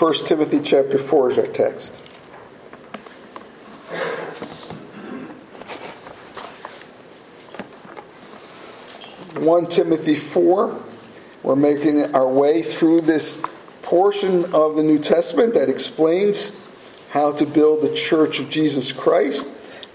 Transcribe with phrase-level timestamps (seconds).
[0.00, 2.06] 1 Timothy chapter 4 is our text.
[9.44, 10.82] One Timothy four.
[11.42, 13.44] We're making our way through this
[13.82, 16.72] portion of the New Testament that explains
[17.10, 19.46] how to build the church of Jesus Christ.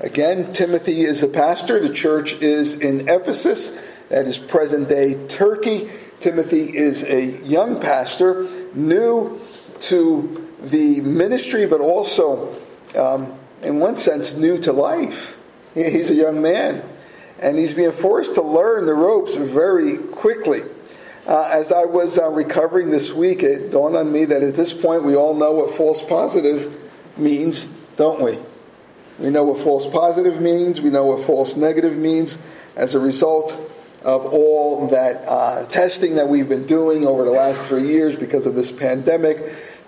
[0.02, 1.80] Again, Timothy is a pastor.
[1.80, 5.90] The church is in Ephesus, that is present day Turkey.
[6.20, 9.42] Timothy is a young pastor, new
[9.82, 12.56] to the ministry, but also,
[12.98, 15.38] um, in one sense, new to life.
[15.74, 16.84] He's a young man,
[17.40, 20.62] and he's being forced to learn the ropes very quickly.
[21.28, 24.74] Uh, as I was uh, recovering this week, it dawned on me that at this
[24.74, 26.72] point we all know what false positive
[27.18, 27.66] means,
[27.98, 28.38] don't we?
[29.18, 32.38] We know what false positive means, we know what false negative means
[32.76, 33.60] as a result
[34.06, 38.46] of all that uh, testing that we've been doing over the last three years because
[38.46, 39.38] of this pandemic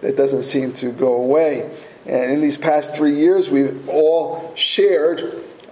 [0.02, 1.70] that doesn't seem to go away.
[2.08, 5.22] And in these past three years, we've all shared,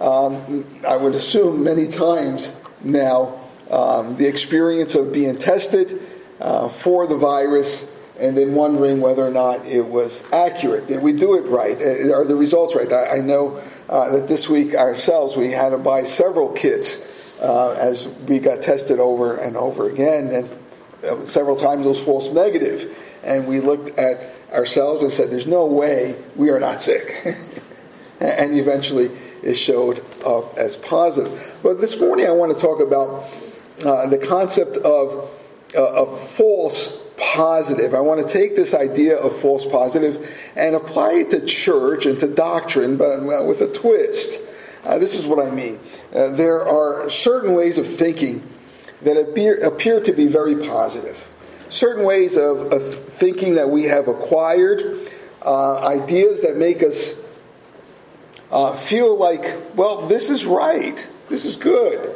[0.00, 6.00] um, I would assume many times now, um, the experience of being tested
[6.40, 10.86] uh, for the virus and then wondering whether or not it was accurate.
[10.86, 11.76] Did we do it right?
[11.76, 12.90] Uh, are the results right?
[12.92, 17.72] I, I know uh, that this week ourselves we had to buy several kits uh,
[17.72, 20.48] as we got tested over and over again, and
[21.04, 22.96] uh, several times it was false negative.
[23.22, 27.12] And we looked at ourselves and said, There's no way we are not sick.
[28.20, 29.10] and eventually
[29.42, 31.58] it showed up as positive.
[31.62, 33.24] But this morning I want to talk about
[33.84, 35.30] uh, the concept of
[35.76, 37.94] uh, a false positive.
[37.94, 42.18] I want to take this idea of false positive and apply it to church and
[42.20, 44.42] to doctrine, but with a twist.
[44.86, 45.80] Uh, this is what I mean.
[46.14, 48.40] Uh, there are certain ways of thinking
[49.02, 51.28] that appear, appear to be very positive.
[51.68, 55.10] Certain ways of, of thinking that we have acquired,
[55.44, 57.20] uh, ideas that make us
[58.52, 62.14] uh, feel like, well, this is right, this is good.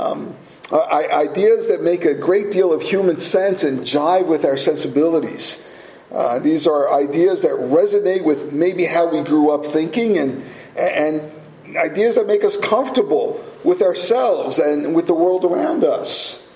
[0.00, 0.34] Um,
[0.72, 5.64] uh, ideas that make a great deal of human sense and jive with our sensibilities.
[6.12, 10.42] Uh, these are ideas that resonate with maybe how we grew up thinking and,
[10.76, 11.32] and
[11.76, 16.48] ideas that make us comfortable with ourselves and with the world around us.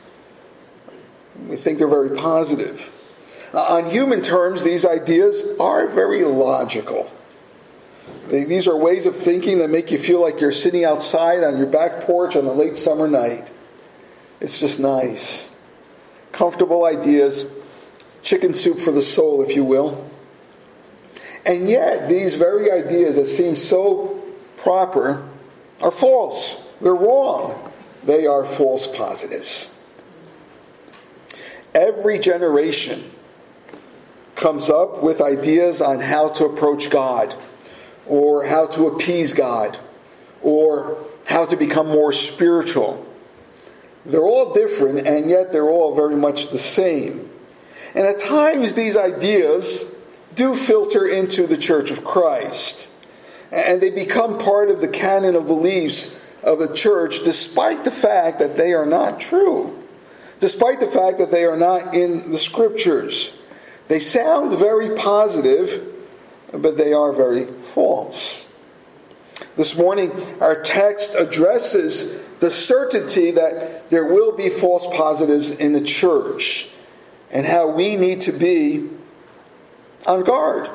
[1.49, 2.99] We think they're very positive.
[3.53, 7.11] On human terms, these ideas are very logical.
[8.29, 11.67] These are ways of thinking that make you feel like you're sitting outside on your
[11.67, 13.53] back porch on a late summer night
[14.43, 15.55] it's just nice.
[16.33, 17.47] Comfortable ideas,
[18.23, 20.11] chicken soup for the soul, if you will.
[21.47, 24.22] And yet, these very ideas that seem so
[24.63, 25.27] proper
[25.81, 26.65] are false.
[26.81, 27.73] They're wrong.
[28.05, 29.79] They are false positives.
[31.75, 33.11] Every generation
[34.35, 37.35] comes up with ideas on how to approach God,
[38.07, 39.79] or how to appease God,
[40.43, 43.07] or how to become more spiritual
[44.05, 47.31] they're all different, and yet they're all very much the same.
[47.95, 49.95] And at times, these ideas
[50.35, 52.89] do filter into the Church of Christ,
[53.53, 58.39] and they become part of the canon of beliefs of the church, despite the fact
[58.39, 59.79] that they are not true,
[60.41, 63.39] despite the fact that they are not in the scriptures.
[63.89, 65.87] They sound very positive,
[66.53, 68.49] but they are very false.
[69.57, 75.83] This morning, our text addresses the certainty that there will be false positives in the
[75.83, 76.71] church
[77.31, 78.89] and how we need to be
[80.07, 80.71] on guard.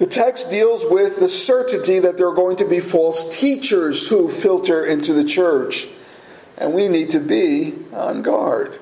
[0.00, 4.30] The text deals with the certainty that there are going to be false teachers who
[4.30, 5.88] filter into the church,
[6.56, 8.80] and we need to be on guard.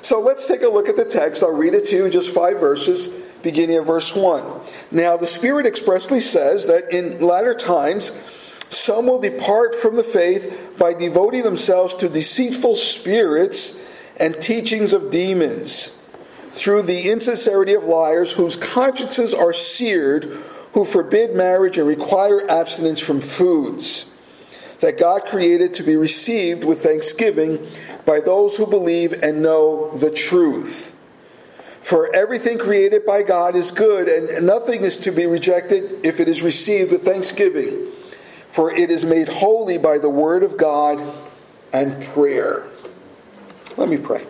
[0.00, 1.42] So let's take a look at the text.
[1.42, 3.08] I'll read it to you, just five verses,
[3.42, 4.60] beginning at verse 1.
[4.92, 8.12] Now, the Spirit expressly says that in latter times,
[8.68, 13.76] some will depart from the faith by devoting themselves to deceitful spirits
[14.20, 15.97] and teachings of demons,
[16.50, 20.24] through the insincerity of liars whose consciences are seared,
[20.72, 24.06] who forbid marriage and require abstinence from foods
[24.80, 27.66] that God created to be received with thanksgiving
[28.06, 30.94] by those who believe and know the truth.
[31.80, 36.28] For everything created by God is good, and nothing is to be rejected if it
[36.28, 37.88] is received with thanksgiving
[38.48, 41.00] for it is made holy by the word of God
[41.72, 42.68] and prayer.
[43.76, 44.24] Let me pray.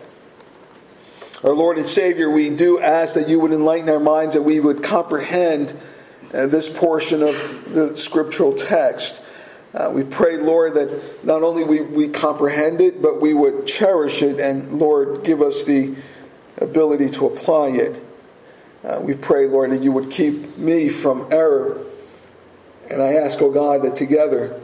[1.43, 4.59] Our Lord and Savior, we do ask that you would enlighten our minds, that we
[4.59, 5.73] would comprehend
[6.33, 9.21] uh, this portion of the scriptural text.
[9.73, 14.21] Uh, we pray, Lord, that not only we, we comprehend it, but we would cherish
[14.21, 15.95] it, and Lord, give us the
[16.57, 18.03] ability to apply it.
[18.83, 21.85] Uh, we pray, Lord, that you would keep me from error.
[22.91, 24.59] And I ask, oh God, that together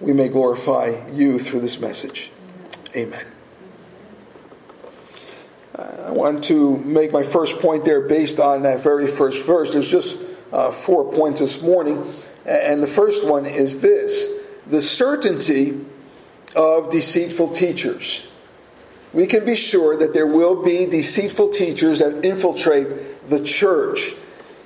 [0.00, 2.32] we may glorify you through this message.
[2.96, 3.35] Amen.
[5.78, 9.72] I want to make my first point there based on that very first verse.
[9.72, 10.18] There's just
[10.52, 12.14] uh, four points this morning.
[12.46, 14.28] And the first one is this
[14.66, 15.84] the certainty
[16.54, 18.30] of deceitful teachers.
[19.12, 24.14] We can be sure that there will be deceitful teachers that infiltrate the church.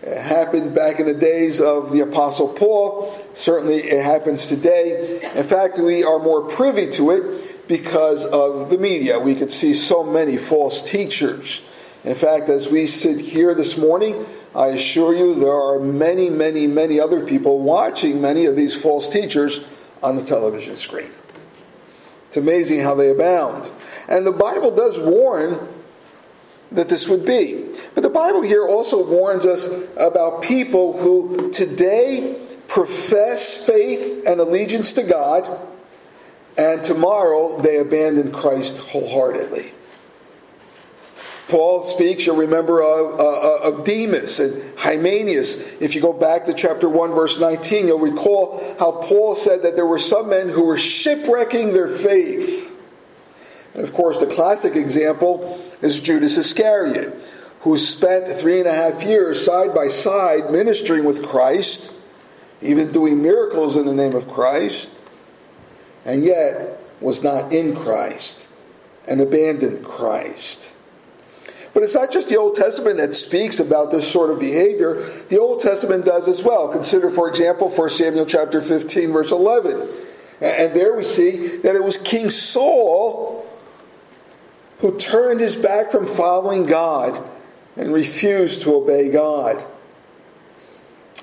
[0.02, 3.14] It happened back in the days of the Apostle Paul.
[3.34, 5.20] Certainly it happens today.
[5.34, 9.20] In fact, we are more privy to it because of the media.
[9.20, 11.62] We could see so many false teachers.
[12.02, 14.26] In fact, as we sit here this morning,
[14.56, 19.08] I assure you there are many, many, many other people watching many of these false
[19.08, 19.64] teachers
[20.02, 21.12] on the television screen.
[22.26, 23.70] It's amazing how they abound.
[24.08, 25.56] And the Bible does warn
[26.72, 27.68] that this would be.
[27.94, 32.36] But the Bible here also warns us about people who today
[32.66, 35.48] profess faith and allegiance to God,
[36.60, 39.72] and tomorrow they abandon Christ wholeheartedly.
[41.48, 45.80] Paul speaks, you'll remember, of, uh, of Demas and Hymenaeus.
[45.80, 49.74] If you go back to chapter 1, verse 19, you'll recall how Paul said that
[49.74, 52.78] there were some men who were shipwrecking their faith.
[53.74, 57.26] And of course, the classic example is Judas Iscariot,
[57.60, 61.90] who spent three and a half years side by side ministering with Christ,
[62.60, 65.00] even doing miracles in the name of Christ,
[66.04, 68.48] and yet was not in Christ
[69.08, 70.74] and abandoned Christ.
[71.72, 75.02] But it's not just the Old Testament that speaks about this sort of behavior.
[75.28, 76.68] The Old Testament does as well.
[76.68, 79.88] Consider, for example, 1 Samuel chapter 15, verse 11.
[80.40, 83.46] And there we see that it was King Saul
[84.78, 87.22] who turned his back from following God
[87.76, 89.64] and refused to obey God.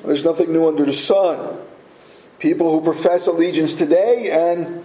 [0.06, 1.60] There's nothing new under the sun.
[2.40, 4.84] People who profess allegiance today and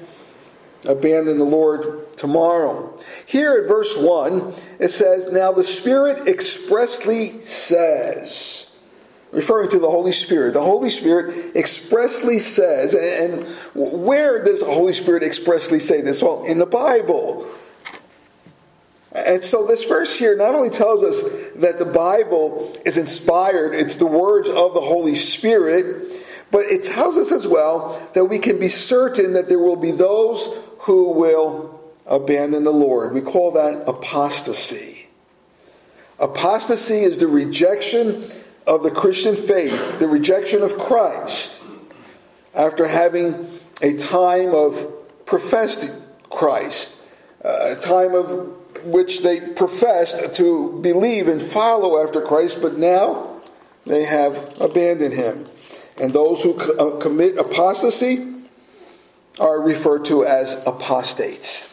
[0.87, 2.99] abandon the Lord tomorrow.
[3.27, 8.71] Here at verse 1, it says, Now the Spirit expressly says,
[9.31, 14.93] referring to the Holy Spirit, the Holy Spirit expressly says, and where does the Holy
[14.93, 16.23] Spirit expressly say this?
[16.23, 17.47] Well, in the Bible.
[19.15, 21.23] And so this verse here not only tells us
[21.57, 26.11] that the Bible is inspired, it's the words of the Holy Spirit,
[26.53, 29.91] but it tells us as well that we can be certain that there will be
[29.91, 33.15] those who will abandon the Lord.
[33.15, 35.09] We call that apostasy.
[36.21, 38.31] Apostasy is the rejection
[38.67, 41.63] of the Christian faith, the rejection of Christ,
[42.55, 43.51] after having
[43.81, 45.91] a time of professed
[46.29, 47.01] Christ,
[47.45, 53.41] uh, a time of which they professed to believe and follow after Christ, but now
[53.87, 55.47] they have abandoned him.
[56.01, 58.27] And those who uh, commit apostasy
[59.39, 61.69] are referred to as apostates.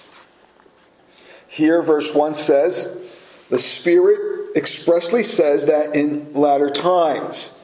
[1.47, 7.55] Here, verse 1 says, the Spirit expressly says that in latter times.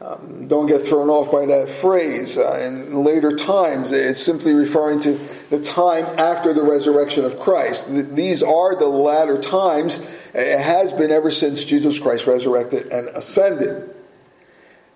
[0.00, 2.36] Um, don't get thrown off by that phrase.
[2.36, 5.12] Uh, in later times, it's simply referring to
[5.50, 7.86] the time after the resurrection of Christ.
[7.88, 9.98] These are the latter times.
[10.34, 13.94] It has been ever since Jesus Christ resurrected and ascended.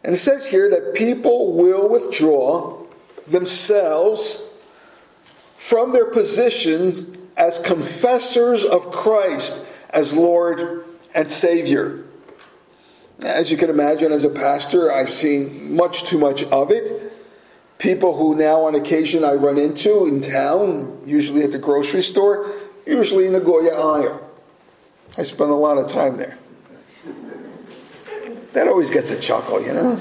[0.05, 2.83] And it says here that people will withdraw
[3.26, 4.43] themselves
[5.57, 10.85] from their positions as confessors of Christ as Lord
[11.15, 12.05] and Savior.
[13.25, 17.12] As you can imagine, as a pastor, I've seen much too much of it.
[17.79, 22.50] People who now, on occasion, I run into in town, usually at the grocery store,
[22.87, 24.23] usually in the Goya aisle.
[25.19, 26.38] I spend a lot of time there.
[28.57, 29.99] That always gets a chuckle, you know?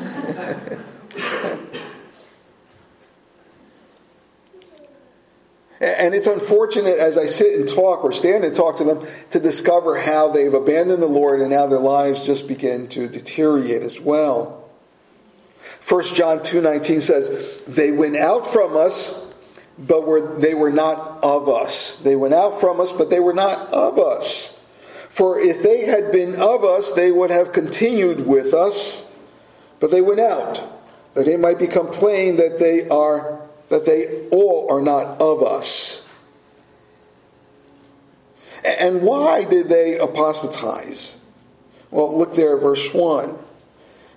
[5.81, 9.41] And it's unfortunate as I sit and talk or stand and talk to them to
[9.41, 13.99] discover how they've abandoned the Lord and now their lives just begin to deteriorate as
[13.99, 14.69] well.
[15.85, 19.21] 1 John 2:19 says, "They went out from us,
[19.77, 21.97] but were, they were not of us.
[21.97, 24.54] They went out from us, but they were not of us.
[25.15, 29.09] For if they had been of us, they would have continued with us,
[29.79, 30.61] but they went out,
[31.13, 36.05] that it might become plain that they are that they all are not of us.
[38.65, 41.17] And why did they apostatize?
[41.91, 43.37] Well, look there at verse 1.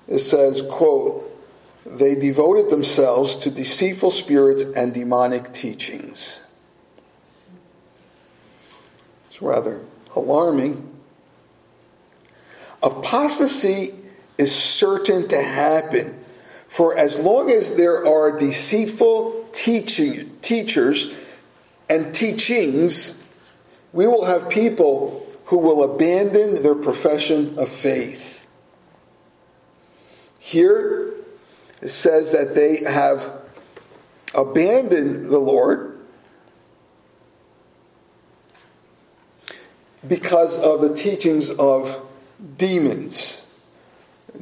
[0.09, 1.25] It says, quote,
[1.87, 6.45] they devoted themselves to deceitful spirits and demonic teachings.
[9.29, 9.83] It's rather
[10.17, 10.88] alarming.
[12.83, 13.95] Apostasy
[14.37, 16.17] is certain to happen.
[16.69, 21.19] For as long as there are deceitful teaching, teachers
[21.89, 23.25] and teachings,
[23.93, 28.47] we will have people who will abandon their profession of faith.
[30.39, 31.15] Here
[31.81, 33.33] it says that they have
[34.35, 35.99] abandoned the Lord
[40.07, 42.08] because of the teachings of
[42.57, 43.45] demons.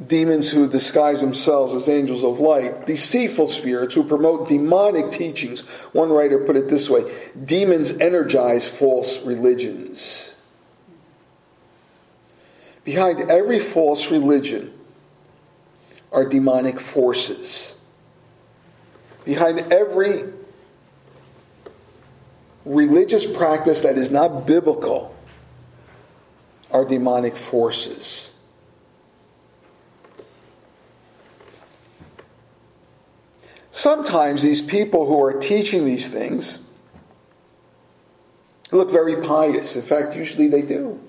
[0.05, 5.61] Demons who disguise themselves as angels of light, deceitful spirits who promote demonic teachings.
[5.93, 7.11] One writer put it this way
[7.45, 10.39] demons energize false religions.
[12.83, 14.73] Behind every false religion
[16.11, 17.77] are demonic forces.
[19.25, 20.23] Behind every
[22.65, 25.16] religious practice that is not biblical
[26.71, 28.33] are demonic forces.
[33.71, 36.59] Sometimes these people who are teaching these things
[38.71, 39.75] look very pious.
[39.75, 40.99] In fact, usually they do.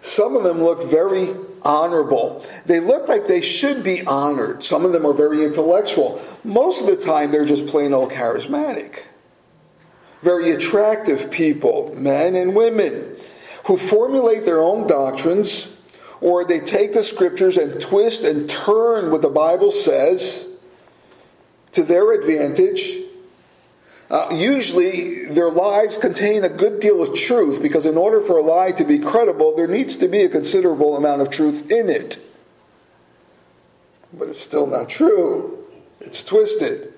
[0.00, 1.28] Some of them look very
[1.62, 2.44] honorable.
[2.66, 4.62] They look like they should be honored.
[4.62, 6.20] Some of them are very intellectual.
[6.44, 9.04] Most of the time, they're just plain old charismatic.
[10.22, 13.09] Very attractive people, men and women,
[13.70, 15.80] who formulate their own doctrines,
[16.20, 20.50] or they take the scriptures and twist and turn what the Bible says
[21.70, 22.98] to their advantage
[24.10, 28.42] uh, usually, their lies contain a good deal of truth because, in order for a
[28.42, 32.18] lie to be credible, there needs to be a considerable amount of truth in it.
[34.12, 35.64] But it's still not true,
[36.00, 36.92] it's twisted.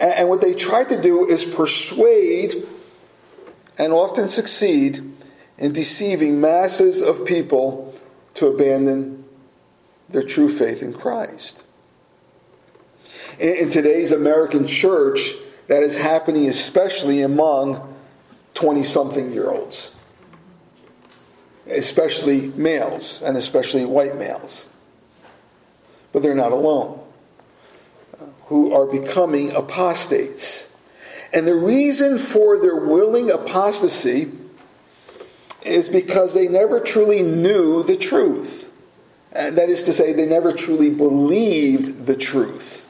[0.00, 2.66] And, and what they try to do is persuade
[3.78, 5.13] and often succeed
[5.58, 7.94] in deceiving masses of people
[8.34, 9.24] to abandon
[10.08, 11.64] their true faith in Christ.
[13.38, 15.34] In, in today's American church,
[15.68, 17.94] that is happening especially among
[18.54, 19.94] 20 something year olds,
[21.66, 24.72] especially males, and especially white males.
[26.12, 27.00] But they're not alone,
[28.46, 30.72] who are becoming apostates.
[31.32, 34.30] And the reason for their willing apostasy
[35.64, 38.72] is because they never truly knew the truth.
[39.32, 42.88] And that is to say, they never truly believed the truth.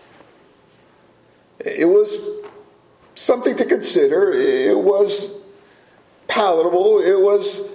[1.61, 2.19] It was
[3.15, 4.31] something to consider.
[4.31, 5.41] It was
[6.29, 6.99] palatable.
[6.99, 7.71] It was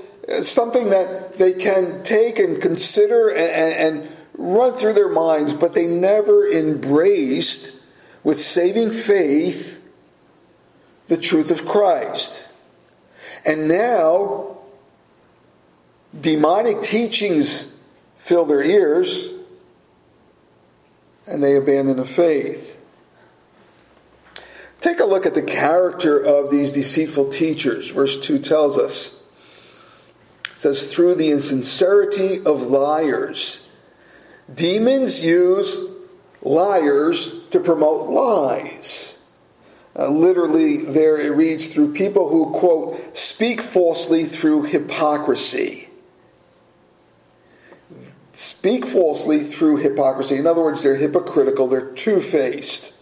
[0.47, 5.87] something that they can take and consider and, and run through their minds, but they
[5.87, 7.73] never embraced
[8.23, 9.81] with saving faith
[11.07, 12.47] the truth of Christ.
[13.45, 14.58] And now,
[16.19, 17.75] demonic teachings
[18.15, 19.33] fill their ears
[21.27, 22.75] and they abandon the faith.
[24.81, 27.91] Take a look at the character of these deceitful teachers.
[27.91, 29.23] Verse 2 tells us.
[30.55, 33.67] It says, through the insincerity of liars.
[34.53, 35.77] Demons use
[36.41, 39.19] liars to promote lies.
[39.97, 45.88] Uh, literally, there it reads through people who, quote, speak falsely through hypocrisy.
[48.39, 50.37] Speak falsely through hypocrisy.
[50.37, 52.93] In other words, they're hypocritical, they're two faced.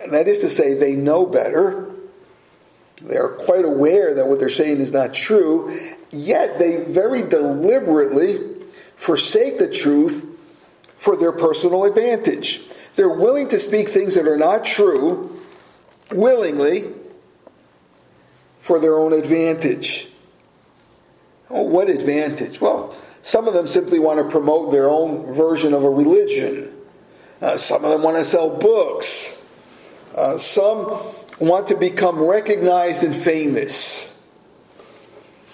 [0.00, 1.90] And that is to say, they know better.
[3.02, 5.78] They are quite aware that what they're saying is not true,
[6.10, 8.38] yet they very deliberately
[8.96, 10.34] forsake the truth
[10.96, 12.62] for their personal advantage.
[12.94, 15.30] They're willing to speak things that are not true
[16.10, 16.84] willingly
[18.60, 20.08] for their own advantage.
[21.50, 22.62] Oh, what advantage?
[22.62, 22.83] Well,
[23.24, 26.70] some of them simply want to promote their own version of a religion.
[27.40, 29.42] Uh, some of them want to sell books.
[30.14, 31.02] Uh, some
[31.40, 34.22] want to become recognized and famous.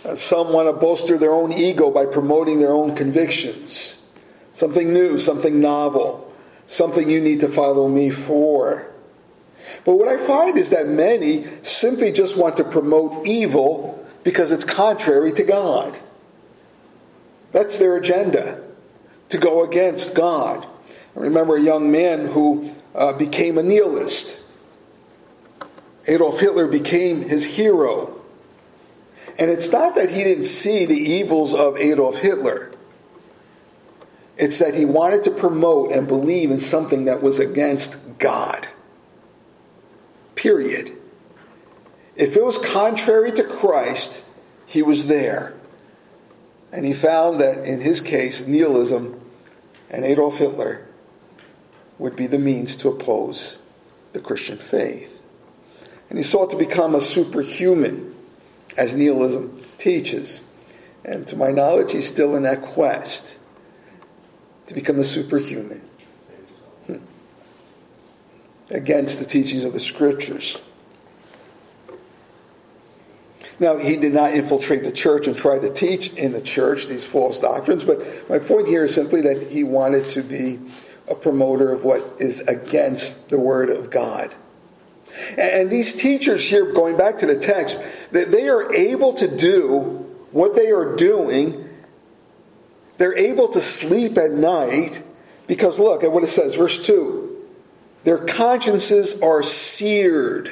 [0.05, 4.05] Uh, some want to bolster their own ego by promoting their own convictions.
[4.53, 6.29] Something new, something novel,
[6.67, 8.91] something you need to follow me for.
[9.85, 14.65] But what I find is that many simply just want to promote evil because it's
[14.65, 16.00] contrary to God.
[17.52, 18.62] That's their agenda,
[19.30, 20.66] to go against God.
[21.16, 24.38] I remember a young man who uh, became a nihilist.
[26.07, 28.21] Adolf Hitler became his hero.
[29.38, 32.73] And it's not that he didn't see the evils of Adolf Hitler.
[34.37, 38.69] It's that he wanted to promote and believe in something that was against God.
[40.35, 40.92] Period.
[42.16, 44.25] If it was contrary to Christ,
[44.66, 45.54] he was there.
[46.73, 49.21] And he found that in his case, nihilism
[49.91, 50.87] and Adolf Hitler
[51.99, 53.59] would be the means to oppose
[54.12, 55.23] the Christian faith.
[56.09, 58.15] And he sought to become a superhuman,
[58.77, 60.43] as nihilism teaches.
[61.05, 63.37] And to my knowledge, he's still in that quest
[64.67, 65.83] to become a superhuman
[66.87, 66.97] hmm.
[68.71, 70.62] against the teachings of the scriptures.
[73.61, 77.07] Now, he did not infiltrate the church and try to teach in the church these
[77.07, 80.59] false doctrines, but my point here is simply that he wanted to be
[81.11, 84.35] a promoter of what is against the Word of God.
[85.37, 87.81] And these teachers here, going back to the text,
[88.12, 91.69] that they are able to do what they are doing.
[92.97, 95.02] They're able to sleep at night
[95.47, 97.26] because look at what it says, verse 2.
[98.05, 100.50] Their consciences are seared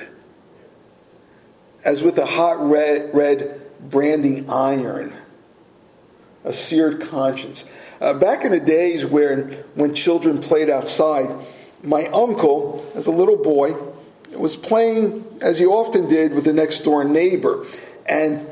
[1.89, 5.11] as with a hot red, red branding iron,
[6.45, 7.65] a seared conscience.
[7.99, 11.31] Uh, back in the days when, when children played outside,
[11.83, 13.75] my uncle, as a little boy,
[14.37, 17.65] was playing, as he often did, with the next door neighbor.
[18.05, 18.47] And,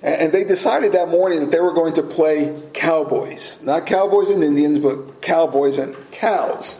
[0.00, 3.60] and they decided that morning that they were going to play cowboys.
[3.60, 6.78] Not cowboys and Indians, but cowboys and cows.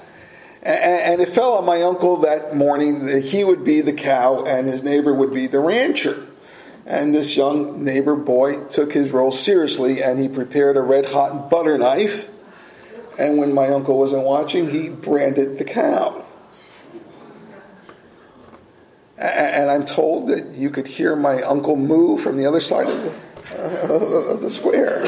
[0.62, 4.67] And it fell on my uncle that morning that he would be the cow and
[4.67, 6.27] his neighbor would be the rancher.
[6.85, 11.49] And this young neighbor boy took his role seriously and he prepared a red hot
[11.49, 12.29] butter knife.
[13.19, 16.25] And when my uncle wasn't watching, he branded the cow.
[19.17, 23.03] And I'm told that you could hear my uncle move from the other side of
[23.03, 25.03] the, uh, of the square.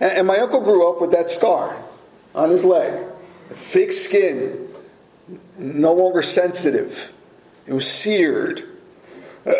[0.00, 1.76] And my uncle grew up with that scar
[2.34, 3.06] on his leg,
[3.50, 4.68] thick skin,
[5.58, 7.12] no longer sensitive.
[7.66, 8.64] It was seared.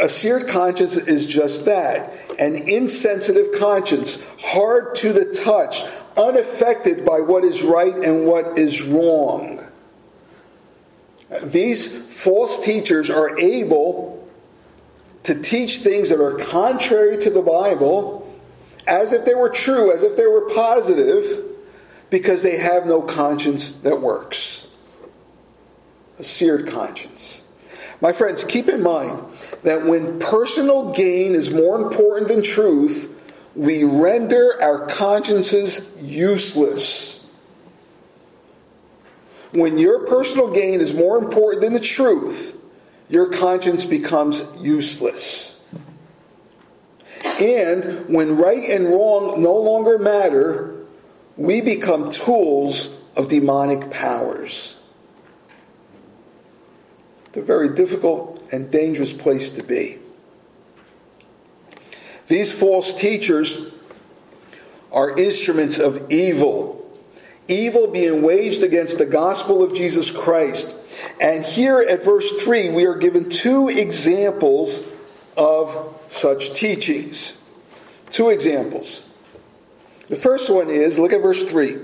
[0.00, 5.82] A seared conscience is just that an insensitive conscience, hard to the touch,
[6.16, 9.64] unaffected by what is right and what is wrong.
[11.42, 14.28] These false teachers are able
[15.22, 18.26] to teach things that are contrary to the Bible
[18.86, 21.49] as if they were true, as if they were positive
[22.10, 24.68] because they have no conscience that works.
[26.18, 27.44] A seared conscience.
[28.00, 29.22] My friends, keep in mind
[29.62, 33.16] that when personal gain is more important than truth,
[33.54, 37.30] we render our consciences useless.
[39.52, 42.56] When your personal gain is more important than the truth,
[43.08, 45.60] your conscience becomes useless.
[47.40, 50.69] And when right and wrong no longer matter,
[51.40, 54.78] we become tools of demonic powers.
[57.28, 59.98] It's a very difficult and dangerous place to be.
[62.28, 63.72] These false teachers
[64.92, 66.86] are instruments of evil,
[67.48, 70.76] evil being waged against the gospel of Jesus Christ.
[71.22, 74.86] And here at verse 3, we are given two examples
[75.38, 77.42] of such teachings.
[78.10, 79.09] Two examples.
[80.10, 81.78] The first one is look at verse 3.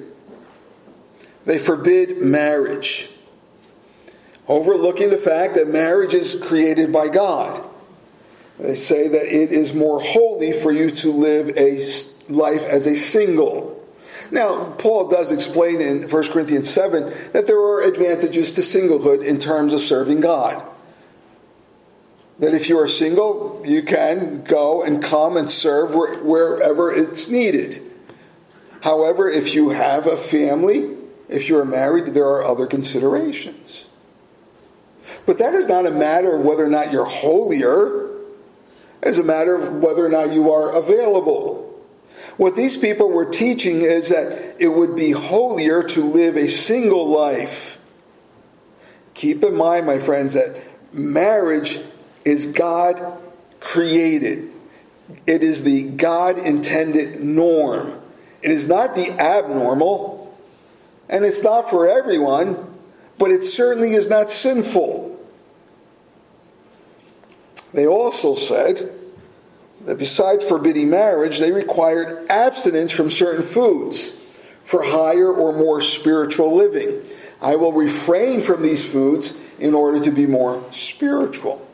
[1.46, 3.08] They forbid marriage,
[4.48, 7.64] overlooking the fact that marriage is created by God.
[8.58, 11.80] They say that it is more holy for you to live a
[12.28, 13.80] life as a single.
[14.32, 19.38] Now, Paul does explain in 1 Corinthians 7 that there are advantages to singlehood in
[19.38, 20.64] terms of serving God.
[22.40, 27.85] That if you are single, you can go and come and serve wherever it's needed.
[28.86, 30.96] However, if you have a family,
[31.28, 33.88] if you're married, there are other considerations.
[35.26, 38.08] But that is not a matter of whether or not you're holier,
[39.02, 41.84] it's a matter of whether or not you are available.
[42.36, 47.08] What these people were teaching is that it would be holier to live a single
[47.08, 47.84] life.
[49.14, 51.80] Keep in mind, my friends, that marriage
[52.24, 53.20] is God
[53.58, 54.48] created,
[55.26, 58.02] it is the God intended norm.
[58.46, 60.32] It is not the abnormal,
[61.08, 62.76] and it's not for everyone,
[63.18, 65.18] but it certainly is not sinful.
[67.74, 68.92] They also said
[69.84, 74.10] that besides forbidding marriage, they required abstinence from certain foods
[74.62, 77.02] for higher or more spiritual living.
[77.42, 81.68] I will refrain from these foods in order to be more spiritual.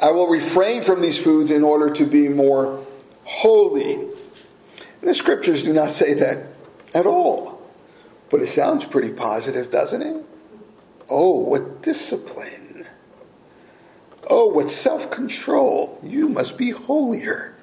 [0.00, 2.86] I will refrain from these foods in order to be more
[3.24, 4.06] holy.
[5.02, 6.46] The scriptures do not say that
[6.94, 7.62] at all.
[8.30, 10.24] But it sounds pretty positive, doesn't it?
[11.08, 12.86] Oh, what discipline.
[14.28, 15.98] Oh, what self control!
[16.02, 17.54] You must be holier.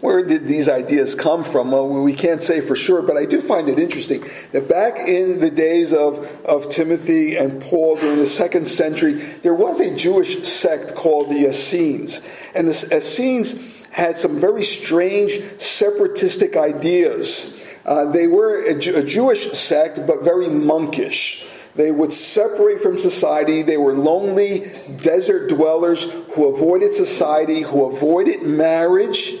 [0.00, 1.72] Where did these ideas come from?
[1.72, 5.40] Well, we can't say for sure, but I do find it interesting that back in
[5.40, 10.42] the days of, of Timothy and Paul during the second century, there was a Jewish
[10.42, 12.26] sect called the Essenes.
[12.54, 17.56] And the Essenes had some very strange separatistic ideas.
[17.84, 21.46] Uh, they were a, a Jewish sect, but very monkish.
[21.74, 23.62] They would separate from society.
[23.62, 24.70] They were lonely
[25.02, 29.32] desert dwellers who avoided society, who avoided marriage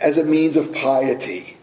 [0.00, 1.56] as a means of piety.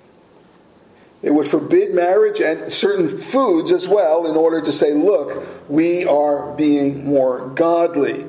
[1.22, 6.06] They would forbid marriage and certain foods as well in order to say, look, we
[6.06, 8.28] are being more godly.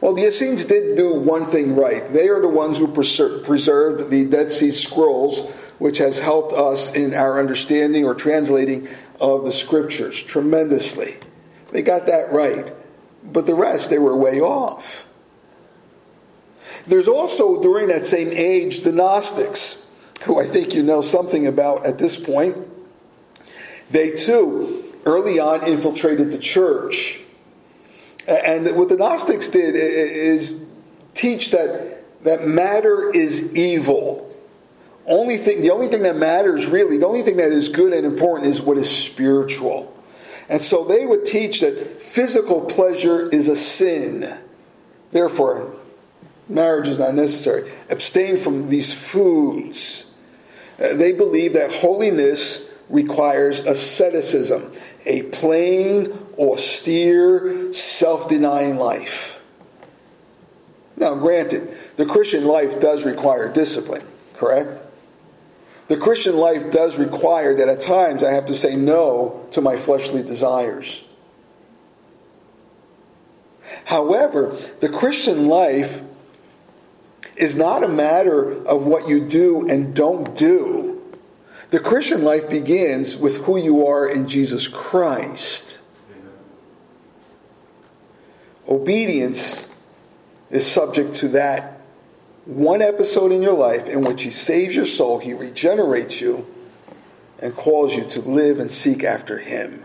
[0.00, 2.12] Well, the Essenes did do one thing right.
[2.12, 7.14] They are the ones who preserved the Dead Sea Scrolls, which has helped us in
[7.14, 8.88] our understanding or translating
[9.20, 11.16] of the scriptures tremendously.
[11.72, 12.72] They got that right.
[13.24, 15.06] But the rest, they were way off.
[16.86, 19.90] There's also, during that same age, the Gnostics,
[20.22, 22.56] who I think you know something about at this point.
[23.90, 27.22] They too, early on, infiltrated the church.
[28.28, 30.60] And what the Gnostics did is
[31.14, 34.34] teach that, that matter is evil.
[35.06, 38.04] Only thing, the only thing that matters really, the only thing that is good and
[38.04, 39.92] important is what is spiritual.
[40.48, 44.38] And so they would teach that physical pleasure is a sin.
[45.12, 45.72] Therefore,
[46.48, 47.70] marriage is not necessary.
[47.90, 50.12] Abstain from these foods.
[50.80, 54.70] Uh, they believe that holiness requires asceticism,
[55.04, 56.06] a plain,
[56.38, 59.42] austere, self denying life.
[60.96, 64.82] Now, granted, the Christian life does require discipline, correct?
[65.88, 69.76] The Christian life does require that at times I have to say no to my
[69.76, 71.04] fleshly desires.
[73.84, 76.00] However, the Christian life
[77.36, 81.00] is not a matter of what you do and don't do.
[81.70, 85.80] The Christian life begins with who you are in Jesus Christ.
[88.68, 89.68] Obedience
[90.50, 91.80] is subject to that
[92.44, 96.46] one episode in your life in which He saves your soul, He regenerates you,
[97.40, 99.84] and calls you to live and seek after Him.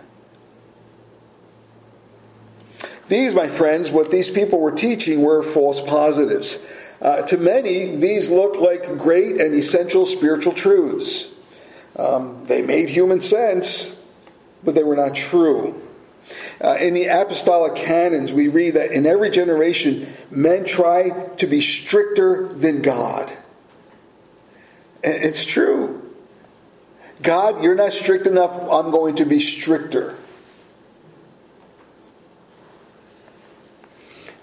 [3.07, 6.65] These, my friends, what these people were teaching were false positives.
[7.01, 11.29] Uh, to many, these looked like great and essential spiritual truths.
[11.97, 14.01] Um, they made human sense,
[14.63, 15.81] but they were not true.
[16.61, 21.59] Uh, in the apostolic canons, we read that in every generation, men try to be
[21.59, 23.31] stricter than God.
[25.03, 25.97] And it's true.
[27.23, 30.15] God, you're not strict enough, I'm going to be stricter.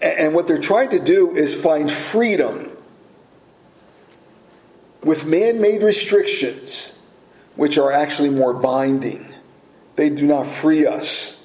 [0.01, 2.77] And what they're trying to do is find freedom
[5.03, 6.99] with man made restrictions,
[7.57, 9.27] which are actually more binding.
[9.97, 11.38] They do not free us,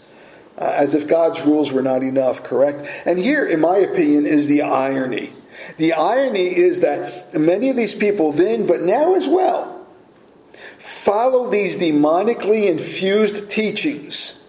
[0.58, 2.88] uh, as if God's rules were not enough, correct?
[3.06, 5.34] And here, in my opinion, is the irony.
[5.78, 9.86] The irony is that many of these people then, but now as well,
[10.78, 14.44] follow these demonically infused teachings.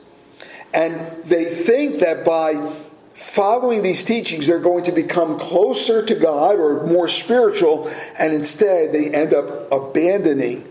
[0.72, 2.72] And they think that by
[3.14, 8.92] following these teachings, they're going to become closer to God or more spiritual, and instead
[8.92, 10.68] they end up abandoning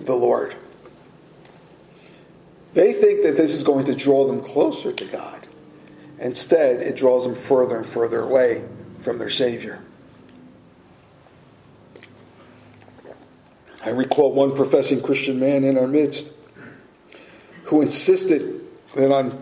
[0.00, 0.54] the Lord.
[2.74, 5.46] They think that this is going to draw them closer to God.
[6.18, 8.64] Instead, it draws them further and further away
[9.00, 9.82] from their Savior.
[13.84, 16.32] I recall one professing Christian man in our midst
[17.64, 18.60] who insisted
[18.94, 19.36] that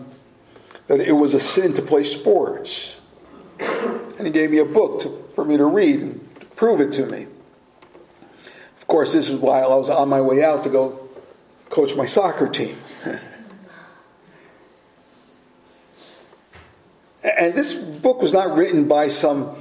[0.87, 3.01] that it was a sin to play sports.
[3.59, 6.91] And he gave me a book to, for me to read and to prove it
[6.93, 7.27] to me.
[8.77, 11.07] Of course, this is while I was on my way out to go
[11.69, 12.75] coach my soccer team.
[17.23, 19.55] And this book was not written by some,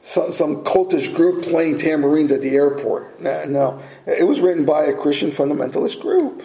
[0.00, 3.20] some, some cultish group playing tambourines at the airport.
[3.20, 6.42] No, it was written by a Christian fundamentalist group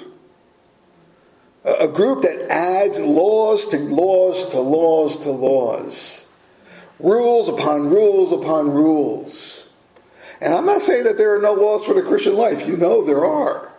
[1.66, 6.26] a group that adds laws to laws to laws to laws,
[7.00, 9.70] rules upon rules upon rules.
[10.42, 12.66] And I'm not saying that there are no laws for the Christian life.
[12.66, 13.74] You know there are.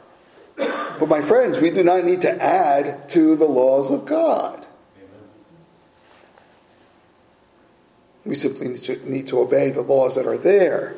[0.57, 4.67] But my friends, we do not need to add to the laws of God.
[8.25, 10.97] We simply need to, need to obey the laws that are there.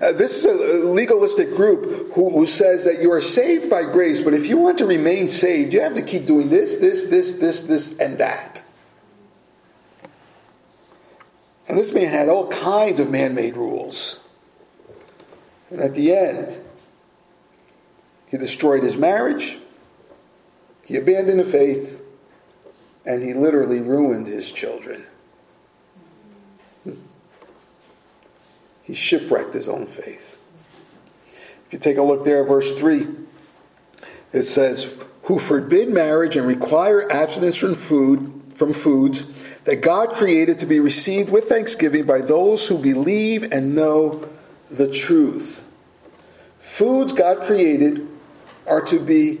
[0.00, 4.20] Uh, this is a legalistic group who, who says that you are saved by grace,
[4.20, 7.34] but if you want to remain saved, you have to keep doing this, this, this,
[7.34, 8.62] this, this, and that.
[11.68, 14.20] And this man had all kinds of man made rules.
[15.70, 16.60] And at the end,
[18.30, 19.58] he destroyed his marriage,
[20.84, 21.91] he abandoned the faith,
[23.04, 25.06] and he literally ruined his children.
[28.82, 30.38] He shipwrecked his own faith.
[31.66, 33.06] If you take a look there, verse 3,
[34.32, 39.32] it says, Who forbid marriage and require abstinence from food, from foods
[39.64, 44.28] that God created to be received with thanksgiving by those who believe and know
[44.68, 45.66] the truth.
[46.58, 48.08] Foods God created
[48.66, 49.40] are to be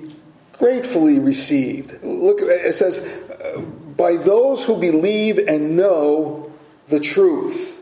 [0.52, 2.02] gratefully received.
[2.04, 3.21] Look, it says,
[3.96, 6.52] by those who believe and know
[6.88, 7.80] the truth.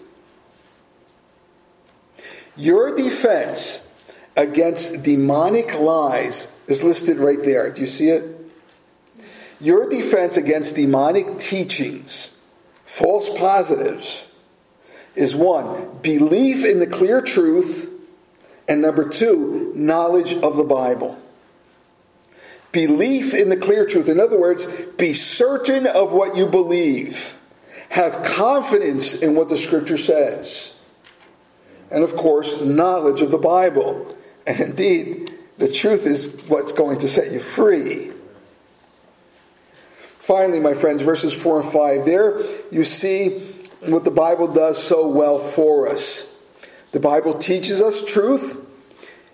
[2.56, 3.88] Your defense
[4.36, 7.70] against demonic lies is listed right there.
[7.72, 8.36] Do you see it?
[9.60, 12.38] Your defense against demonic teachings,
[12.84, 14.30] false positives,
[15.14, 17.90] is one, belief in the clear truth,
[18.68, 21.20] and number two, knowledge of the Bible.
[22.72, 24.08] Belief in the clear truth.
[24.08, 24.66] In other words,
[24.98, 27.36] be certain of what you believe.
[27.90, 30.78] Have confidence in what the scripture says.
[31.90, 34.16] And of course, knowledge of the Bible.
[34.46, 38.12] And indeed, the truth is what's going to set you free.
[39.96, 43.30] Finally, my friends, verses 4 and 5, there you see
[43.80, 46.40] what the Bible does so well for us.
[46.92, 48.66] The Bible teaches us truth,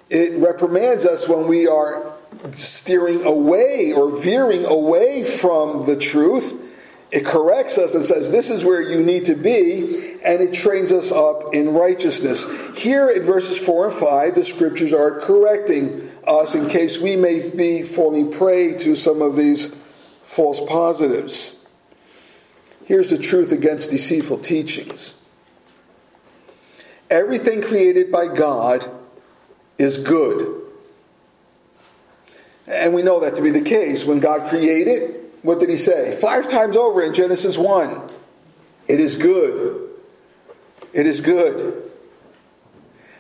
[0.09, 2.06] it reprimands us when we are
[2.55, 6.63] steering away or veering away from the truth.
[7.13, 10.93] It corrects us and says, This is where you need to be, and it trains
[10.93, 12.45] us up in righteousness.
[12.77, 17.51] Here in verses 4 and 5, the scriptures are correcting us in case we may
[17.51, 19.75] be falling prey to some of these
[20.23, 21.65] false positives.
[22.85, 25.15] Here's the truth against deceitful teachings
[27.09, 28.89] everything created by God
[29.79, 30.66] is good.
[32.69, 34.05] And we know that to be the case.
[34.05, 36.17] When God created, what did he say?
[36.21, 38.11] Five times over in Genesis 1
[38.89, 39.91] it is good.
[40.93, 41.83] It is good.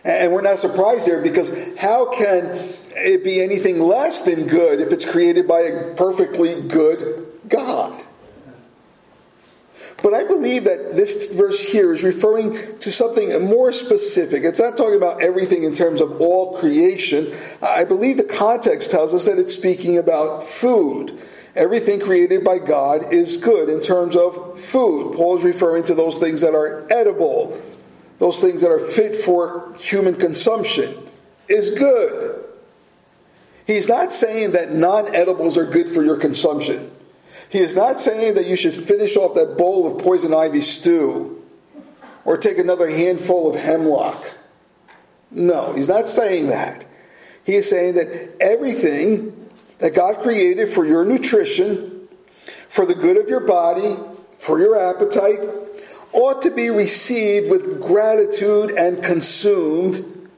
[0.05, 4.93] And we're not surprised there because how can it be anything less than good if
[4.93, 8.05] it's created by a perfectly good God?
[10.03, 14.45] But I believe that this verse here is referring to something more specific.
[14.45, 17.33] It's not talking about everything in terms of all creation.
[17.63, 21.19] I believe the context tells us that it's speaking about food.
[21.55, 25.15] Everything created by God is good in terms of food.
[25.17, 27.59] Paul is referring to those things that are edible,
[28.19, 30.95] those things that are fit for human consumption,
[31.49, 32.45] is good.
[33.67, 36.91] He's not saying that non edibles are good for your consumption.
[37.49, 41.43] He is not saying that you should finish off that bowl of poison ivy stew
[42.25, 44.37] or take another handful of hemlock.
[45.31, 46.85] No, he's not saying that.
[47.45, 52.09] He is saying that everything that God created for your nutrition,
[52.69, 53.95] for the good of your body,
[54.37, 55.41] for your appetite,
[56.13, 60.29] ought to be received with gratitude and consumed.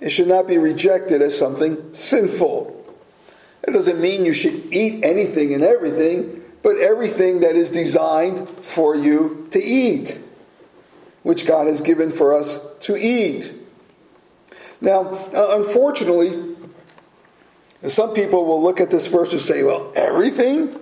[0.00, 2.79] It should not be rejected as something sinful.
[3.70, 8.96] It doesn't mean you should eat anything and everything, but everything that is designed for
[8.96, 10.18] you to eat,
[11.22, 13.54] which God has given for us to eat.
[14.80, 16.56] Now, uh, unfortunately,
[17.86, 20.76] some people will look at this verse and say, well, everything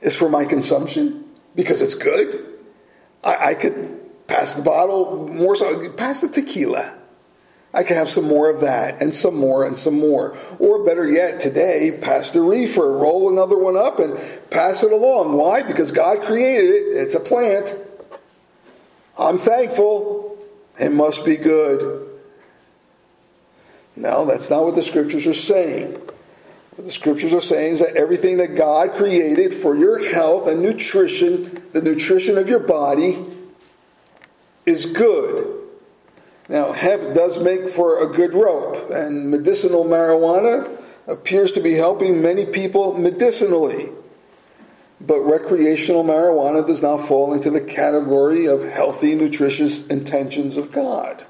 [0.00, 2.58] is for my consumption because it's good.
[3.22, 6.97] I, I could pass the bottle more so, pass the tequila.
[7.74, 10.36] I can have some more of that and some more and some more.
[10.58, 14.18] Or better yet, today, pass the reefer, roll another one up and
[14.50, 15.36] pass it along.
[15.36, 15.62] Why?
[15.62, 17.76] Because God created it, it's a plant.
[19.18, 20.38] I'm thankful.
[20.78, 22.08] It must be good.
[23.96, 25.92] No, that's not what the scriptures are saying.
[25.92, 30.62] What the scriptures are saying is that everything that God created for your health and
[30.62, 33.18] nutrition, the nutrition of your body,
[34.64, 35.57] is good.
[36.48, 40.68] Now, hemp does make for a good rope, and medicinal marijuana
[41.06, 43.92] appears to be helping many people medicinally.
[45.00, 51.24] But recreational marijuana does not fall into the category of healthy, nutritious intentions of God.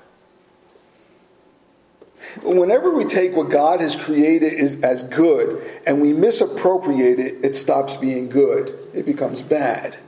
[2.43, 7.97] Whenever we take what God has created as good and we misappropriate it, it stops
[7.97, 8.79] being good.
[8.95, 9.99] It becomes bad.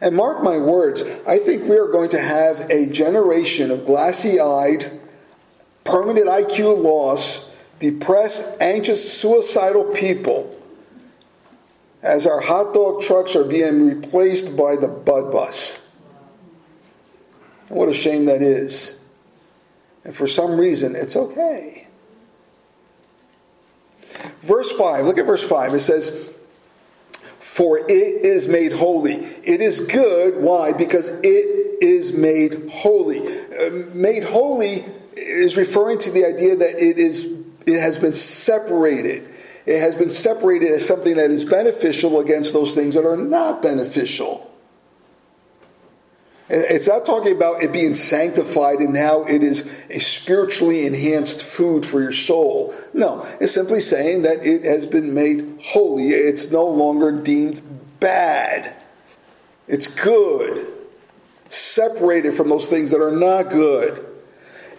[0.00, 4.40] And mark my words, I think we are going to have a generation of glassy
[4.40, 5.00] eyed,
[5.84, 10.48] permanent IQ loss, depressed, anxious, suicidal people
[12.02, 15.86] as our hot dog trucks are being replaced by the Bud Bus.
[17.68, 19.02] What a shame that is.
[20.04, 21.86] And for some reason, it's okay.
[24.40, 25.74] Verse 5, look at verse 5.
[25.74, 26.31] It says,
[27.42, 29.14] For it is made holy.
[29.14, 30.40] It is good.
[30.40, 30.72] Why?
[30.72, 33.18] Because it is made holy.
[33.18, 34.84] Uh, made holy
[35.16, 37.24] is referring to the idea that it is
[37.66, 39.28] it has been separated.
[39.66, 43.60] It has been separated as something that is beneficial against those things that are not
[43.60, 44.48] beneficial.
[46.48, 51.86] It's not talking about it being sanctified and now it is a spiritually enhanced food
[51.86, 52.74] for your soul.
[52.92, 56.08] No, it's simply saying that it has been made holy.
[56.08, 57.62] It's no longer deemed
[58.00, 58.74] bad.
[59.68, 60.66] It's good,
[61.48, 64.04] separated from those things that are not good.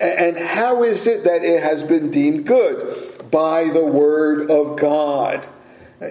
[0.02, 3.32] And how is it that it has been deemed good?
[3.32, 5.48] By the Word of God.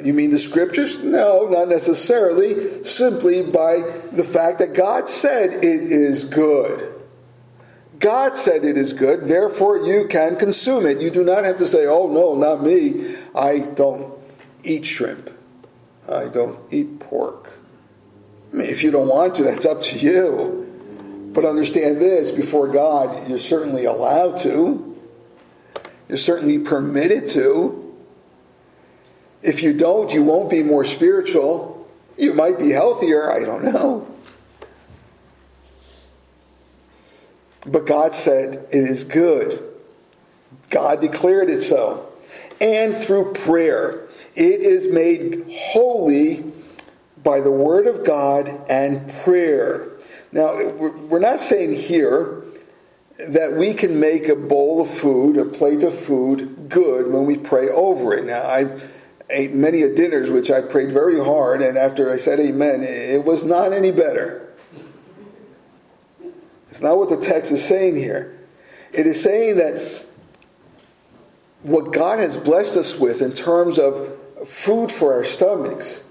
[0.03, 1.03] You mean the scriptures?
[1.03, 2.83] No, not necessarily.
[2.83, 6.89] Simply by the fact that God said it is good.
[7.99, 11.01] God said it is good, therefore you can consume it.
[11.01, 13.15] You do not have to say, oh no, not me.
[13.33, 14.13] I don't
[14.65, 15.31] eat shrimp.
[16.11, 17.53] I don't eat pork.
[18.53, 21.31] I mean, if you don't want to, that's up to you.
[21.33, 25.01] But understand this before God, you're certainly allowed to,
[26.09, 27.82] you're certainly permitted to.
[29.43, 31.89] If you don't, you won't be more spiritual.
[32.17, 34.07] You might be healthier, I don't know.
[37.67, 39.63] But God said it is good.
[40.71, 42.11] God declared it so.
[42.61, 46.45] And through prayer, it is made holy
[47.23, 49.89] by the word of God and prayer.
[50.33, 52.43] Now, we're not saying here
[53.19, 57.37] that we can make a bowl of food, a plate of food, good when we
[57.37, 58.25] pray over it.
[58.25, 59.02] Now, I've
[59.33, 63.25] ate many a dinners which I prayed very hard, and after I said amen, it
[63.25, 64.55] was not any better.
[66.69, 68.39] It's not what the text is saying here.
[68.93, 70.05] It is saying that
[71.63, 76.03] what God has blessed us with in terms of food for our stomachs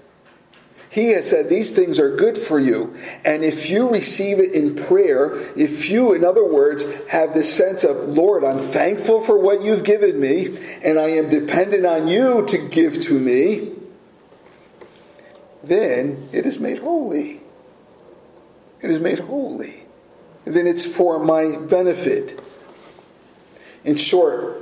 [0.92, 2.94] he has said these things are good for you.
[3.24, 7.82] And if you receive it in prayer, if you, in other words, have this sense
[7.82, 12.44] of, Lord, I'm thankful for what you've given me, and I am dependent on you
[12.46, 13.72] to give to me,
[15.64, 17.40] then it is made holy.
[18.82, 19.84] It is made holy.
[20.44, 22.38] And then it's for my benefit.
[23.82, 24.58] In short,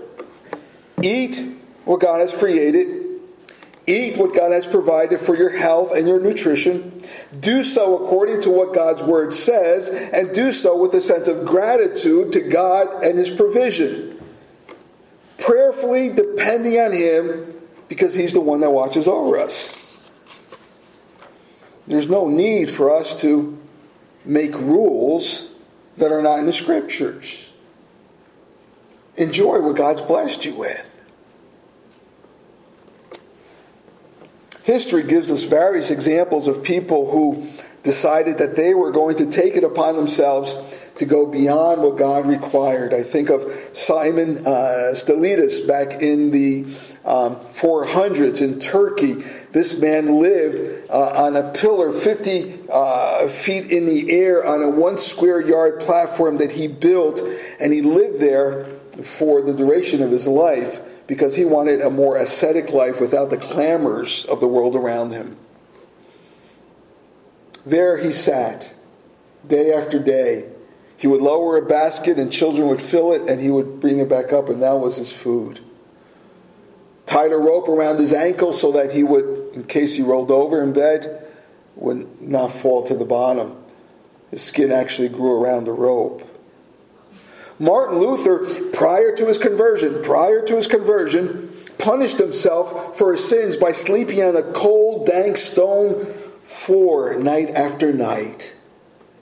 [1.02, 1.42] eat
[1.84, 2.99] what God has created
[3.86, 7.00] Eat what God has provided for your health and your nutrition.
[7.40, 11.46] Do so according to what God's word says, and do so with a sense of
[11.46, 14.18] gratitude to God and his provision.
[15.38, 17.54] Prayerfully depending on him
[17.88, 19.74] because he's the one that watches over us.
[21.86, 23.58] There's no need for us to
[24.24, 25.48] make rules
[25.96, 27.52] that are not in the scriptures.
[29.16, 30.89] Enjoy what God's blessed you with.
[34.70, 37.48] History gives us various examples of people who
[37.82, 42.24] decided that they were going to take it upon themselves to go beyond what God
[42.24, 42.94] required.
[42.94, 44.94] I think of Simon uh,
[45.66, 46.62] back in the
[47.04, 49.14] um, 400s in Turkey.
[49.50, 54.70] This man lived uh, on a pillar 50 uh, feet in the air on a
[54.70, 57.20] one square yard platform that he built,
[57.58, 58.66] and he lived there
[59.02, 60.78] for the duration of his life
[61.10, 65.36] because he wanted a more ascetic life without the clamors of the world around him.
[67.66, 68.72] There he sat,
[69.44, 70.48] day after day.
[70.96, 74.08] He would lower a basket and children would fill it and he would bring it
[74.08, 75.58] back up, and that was his food.
[77.06, 80.62] Tied a rope around his ankle so that he would, in case he rolled over
[80.62, 81.26] in bed,
[81.74, 83.60] would not fall to the bottom.
[84.30, 86.22] His skin actually grew around the rope.
[87.60, 93.56] Martin Luther, prior to his conversion, prior to his conversion, punished himself for his sins
[93.58, 96.06] by sleeping on a cold, dank stone
[96.42, 98.56] floor night after night,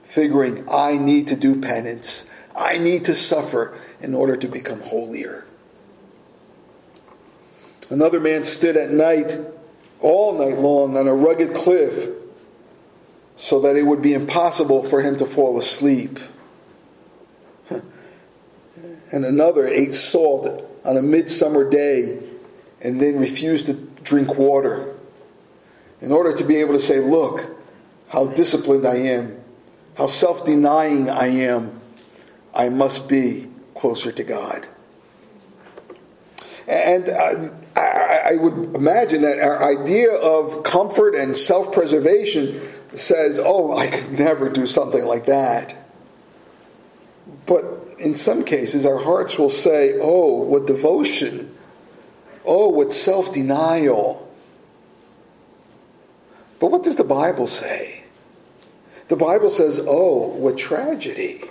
[0.05, 2.27] figuring, I need to do penance.
[2.57, 5.45] I need to suffer in order to become holier.
[7.91, 9.37] Another man stood at night,
[10.01, 12.09] all night long, on a rugged cliff
[13.37, 16.19] so that it would be impossible for him to fall asleep
[19.13, 22.19] and another ate salt on a midsummer day
[22.83, 23.75] and then refused to
[24.05, 24.95] drink water
[26.01, 27.47] in order to be able to say, Look,
[28.09, 29.41] how disciplined I am,
[29.97, 31.81] how self denying I am,
[32.55, 34.69] I must be closer to God.
[36.69, 37.51] And I,
[38.33, 42.61] I, would imagine that our idea of comfort and self preservation
[42.93, 45.77] says, Oh, I could never do something like that.
[47.49, 47.65] But
[47.99, 51.55] in some cases, our hearts will say, oh, what devotion!
[52.45, 54.31] Oh, what self denial!
[56.61, 58.05] But what does the Bible say?
[59.09, 61.45] The Bible says, oh, what tragedy!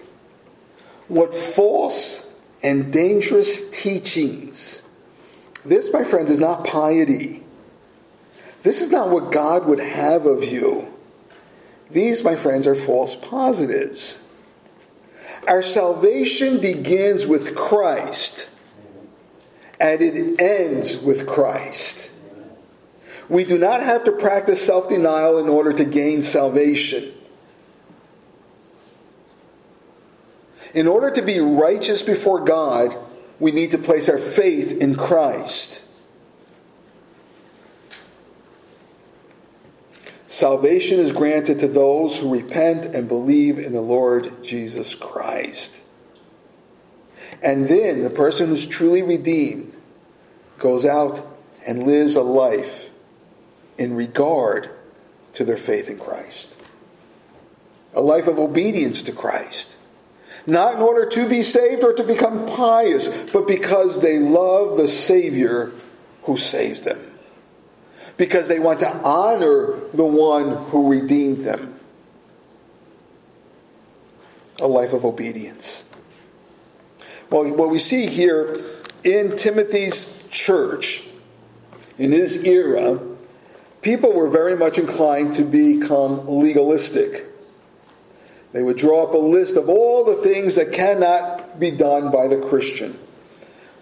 [1.07, 4.83] What false and dangerous teachings.
[5.65, 7.43] This, my friends, is not piety.
[8.63, 10.93] This is not what God would have of you.
[11.89, 14.19] These, my friends, are false positives.
[15.47, 18.49] Our salvation begins with Christ
[19.79, 22.11] and it ends with Christ.
[23.29, 27.13] We do not have to practice self denial in order to gain salvation.
[30.73, 32.95] In order to be righteous before God,
[33.39, 35.86] we need to place our faith in Christ.
[40.37, 45.81] Salvation is granted to those who repent and believe in the Lord Jesus Christ.
[47.41, 49.77] And then the person who's truly redeemed
[50.59, 51.25] goes out
[51.67, 52.91] and lives a life
[53.79, 54.69] in regard
[55.33, 56.55] to their faith in Christ.
[57.95, 59.75] A life of obedience to Christ.
[60.45, 64.87] Not in order to be saved or to become pious, but because they love the
[64.87, 65.71] Savior
[66.25, 67.06] who saves them.
[68.17, 71.75] Because they want to honor the one who redeemed them.
[74.59, 75.85] A life of obedience.
[77.29, 78.55] Well, what we see here
[79.03, 81.03] in Timothy's church,
[81.97, 82.99] in his era,
[83.81, 87.25] people were very much inclined to become legalistic.
[88.53, 92.27] They would draw up a list of all the things that cannot be done by
[92.27, 92.97] the Christian,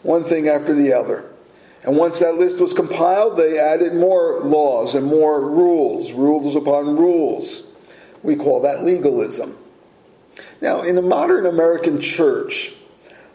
[0.04, 1.32] one thing after the other.
[1.86, 6.98] And once that list was compiled, they added more laws and more rules, rules upon
[6.98, 7.64] rules.
[8.24, 9.56] We call that legalism.
[10.62, 12.74] Now, in the modern American church,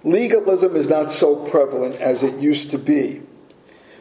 [0.02, 3.22] legalism is not so prevalent as it used to be.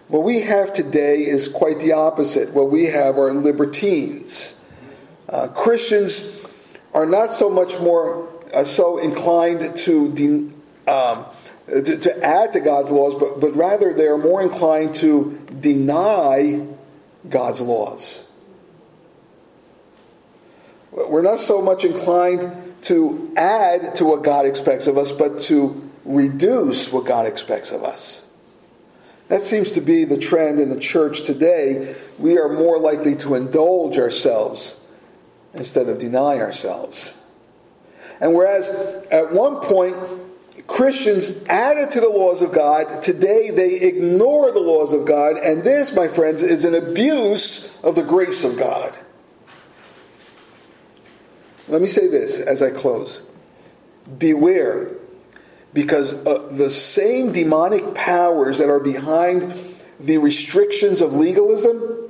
[0.08, 2.52] What we have today is quite the opposite.
[2.52, 4.56] What we have are libertines.
[5.28, 6.36] Uh, Christians
[6.95, 11.26] are not so much more uh, so inclined to, de- um,
[11.70, 15.39] Uh, to, to add to God's laws, but, but rather they are more inclined to
[15.59, 16.65] deny
[17.28, 18.26] God's laws.
[20.91, 22.51] We're not so much inclined
[22.84, 27.84] to add to what God expects of us, but to reduce what God expects of
[27.84, 28.28] us.
[29.28, 31.95] That seems to be the trend in the church today.
[32.17, 34.80] We are more likely to indulge ourselves
[35.53, 37.15] instead of deny ourselves.
[38.20, 38.70] And whereas
[39.11, 39.95] at one point
[40.70, 45.63] Christians added to the laws of God, today they ignore the laws of God, and
[45.63, 48.97] this, my friends, is an abuse of the grace of God.
[51.67, 53.24] Let me say this as I close
[54.17, 54.91] Beware
[55.74, 62.09] because uh, the same demonic powers that are behind the restrictions of legalism,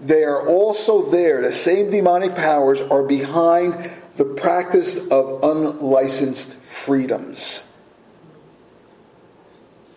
[0.00, 1.42] they are also there.
[1.42, 3.74] The same demonic powers are behind
[4.14, 7.68] the practice of unlicensed freedoms.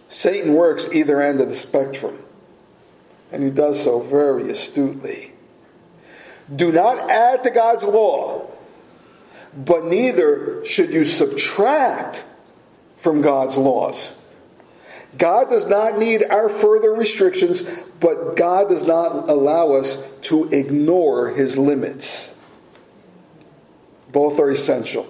[0.09, 2.19] Satan works either end of the spectrum,
[3.31, 5.33] and he does so very astutely.
[6.53, 8.49] Do not add to God's law,
[9.53, 12.25] but neither should you subtract
[12.95, 14.15] from God's laws.
[15.17, 17.63] God does not need our further restrictions,
[17.99, 22.35] but God does not allow us to ignore his limits.
[24.11, 25.07] Both are essential.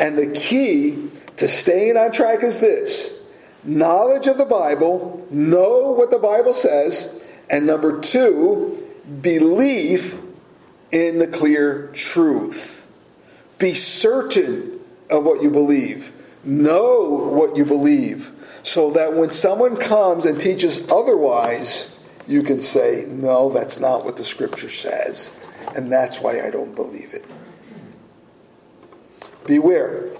[0.00, 3.15] And the key to staying on track is this
[3.66, 8.82] knowledge of the Bible, know what the Bible says, and number two,
[9.20, 10.20] belief
[10.92, 12.90] in the clear truth.
[13.58, 16.12] Be certain of what you believe.
[16.44, 18.32] Know what you believe
[18.66, 21.96] so that when someone comes and teaches otherwise,
[22.26, 25.32] you can say, No, that's not what the scripture says,
[25.76, 27.24] and that's why I don't believe it.
[29.46, 30.10] Beware,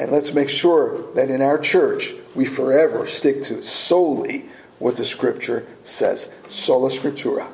[0.00, 4.46] and let's make sure that in our church we forever stick to solely
[4.78, 6.30] what the scripture says.
[6.48, 7.46] Sola scriptura,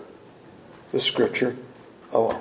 [0.93, 1.57] the scripture
[2.13, 2.41] alone.